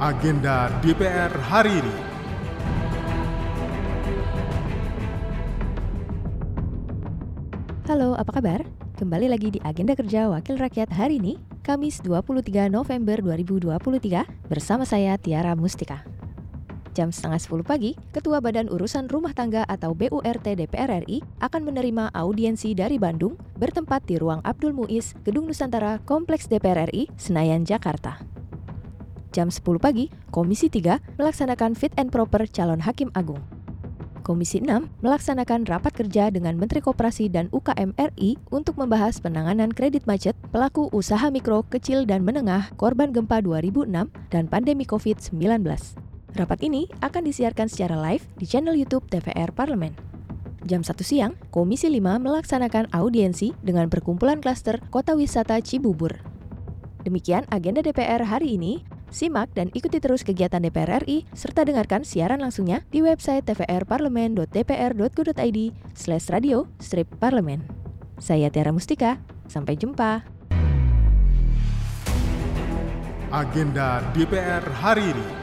agenda 0.00 0.72
DPR 0.80 1.28
hari 1.44 1.76
ini. 1.76 1.96
Halo, 7.84 8.16
apa 8.16 8.32
kabar? 8.32 8.64
Kembali 8.96 9.28
lagi 9.28 9.52
di 9.52 9.60
Agenda 9.60 9.92
Kerja 9.92 10.32
Wakil 10.32 10.56
Rakyat 10.56 10.88
hari 10.88 11.20
ini, 11.20 11.36
Kamis 11.60 12.00
23 12.00 12.72
November 12.72 13.20
2023, 13.20 14.24
bersama 14.48 14.88
saya 14.88 15.20
Tiara 15.20 15.52
Mustika. 15.52 16.00
Jam 16.96 17.12
setengah 17.12 17.60
10 17.60 17.60
pagi, 17.60 17.92
Ketua 18.16 18.40
Badan 18.40 18.72
Urusan 18.72 19.04
Rumah 19.04 19.36
Tangga 19.36 19.68
atau 19.68 19.92
BURT 19.92 20.48
DPR 20.48 21.04
RI 21.04 21.20
akan 21.44 21.60
menerima 21.68 22.08
audiensi 22.16 22.72
dari 22.72 22.96
Bandung 22.96 23.36
bertempat 23.60 24.08
di 24.08 24.16
ruang 24.16 24.40
Abdul 24.48 24.72
Muiz, 24.72 25.12
Gedung 25.28 25.44
Nusantara, 25.44 26.00
Kompleks 26.08 26.48
DPR 26.48 26.88
RI, 26.88 27.12
Senayan, 27.20 27.68
Jakarta. 27.68 28.39
Jam 29.30 29.46
10 29.46 29.62
pagi, 29.78 30.10
Komisi 30.34 30.66
3 30.66 31.18
melaksanakan 31.18 31.78
fit 31.78 31.94
and 31.94 32.10
proper 32.10 32.46
calon 32.50 32.82
hakim 32.82 33.14
agung. 33.14 33.38
Komisi 34.26 34.62
6 34.62 35.02
melaksanakan 35.02 35.66
rapat 35.66 35.96
kerja 35.96 36.30
dengan 36.30 36.54
Menteri 36.54 36.78
Koperasi 36.78 37.32
dan 37.32 37.50
UKM 37.50 37.96
RI 37.98 38.38
untuk 38.54 38.78
membahas 38.78 39.18
penanganan 39.18 39.74
kredit 39.74 40.06
macet 40.06 40.38
pelaku 40.54 40.86
usaha 40.94 41.30
mikro, 41.34 41.66
kecil, 41.66 42.06
dan 42.06 42.22
menengah 42.22 42.70
korban 42.78 43.10
gempa 43.10 43.42
2006 43.42 43.90
dan 44.30 44.44
pandemi 44.46 44.86
COVID-19. 44.86 45.66
Rapat 46.30 46.58
ini 46.62 46.86
akan 47.02 47.22
disiarkan 47.26 47.66
secara 47.66 47.98
live 47.98 48.22
di 48.38 48.46
channel 48.46 48.78
YouTube 48.78 49.06
TVR 49.10 49.50
Parlemen. 49.50 49.94
Jam 50.68 50.86
1 50.86 50.94
siang, 51.02 51.34
Komisi 51.50 51.90
5 51.90 52.22
melaksanakan 52.22 52.92
audiensi 52.94 53.50
dengan 53.64 53.90
perkumpulan 53.90 54.38
klaster 54.38 54.78
Kota 54.94 55.18
Wisata 55.18 55.58
Cibubur. 55.58 56.20
Demikian 57.02 57.48
agenda 57.48 57.80
DPR 57.80 58.22
hari 58.28 58.60
ini. 58.60 58.84
Simak 59.10 59.50
dan 59.58 59.74
ikuti 59.74 59.98
terus 59.98 60.22
kegiatan 60.22 60.62
DPR 60.62 61.02
RI 61.02 61.26
serta 61.34 61.66
dengarkan 61.66 62.06
siaran 62.06 62.38
langsungnya 62.38 62.86
di 62.94 63.02
website 63.02 63.42
tvrparlemen.dpr.go.id 63.50 65.58
slash 65.98 66.30
radio 66.30 66.70
strip 66.78 67.10
parlemen. 67.18 67.66
Saya 68.22 68.54
Tiara 68.54 68.70
Mustika, 68.70 69.18
sampai 69.50 69.74
jumpa. 69.74 70.22
Agenda 73.30 74.02
DPR 74.14 74.62
hari 74.82 75.14
ini. 75.14 75.39